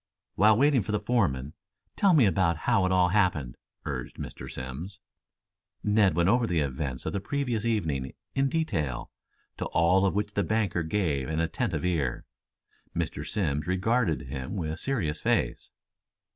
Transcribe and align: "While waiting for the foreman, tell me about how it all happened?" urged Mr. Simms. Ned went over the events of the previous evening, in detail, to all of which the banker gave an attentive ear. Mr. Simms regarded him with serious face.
"While 0.33 0.57
waiting 0.57 0.81
for 0.81 0.91
the 0.91 0.99
foreman, 0.99 1.53
tell 1.95 2.15
me 2.15 2.25
about 2.25 2.57
how 2.65 2.87
it 2.87 2.91
all 2.91 3.09
happened?" 3.09 3.55
urged 3.85 4.17
Mr. 4.17 4.49
Simms. 4.51 4.99
Ned 5.83 6.15
went 6.15 6.27
over 6.27 6.47
the 6.47 6.59
events 6.61 7.05
of 7.05 7.13
the 7.13 7.19
previous 7.19 7.65
evening, 7.65 8.15
in 8.33 8.49
detail, 8.49 9.11
to 9.57 9.65
all 9.65 10.07
of 10.07 10.15
which 10.15 10.33
the 10.33 10.41
banker 10.43 10.81
gave 10.81 11.29
an 11.29 11.39
attentive 11.39 11.85
ear. 11.85 12.25
Mr. 12.95 13.23
Simms 13.23 13.67
regarded 13.67 14.21
him 14.23 14.55
with 14.55 14.79
serious 14.79 15.21
face. 15.21 15.69